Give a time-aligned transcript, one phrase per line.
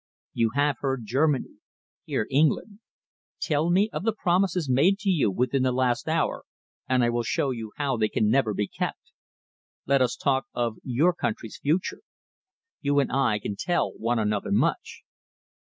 [0.33, 1.59] You have heard Germany.
[2.05, 2.79] Hear England.
[3.39, 6.43] Tell me of the promises made to you within the last hour,
[6.89, 9.11] and I will show you how they can never be kept.
[9.85, 12.01] Let us talk of your country's future.
[12.81, 15.03] You and I can tell one another much."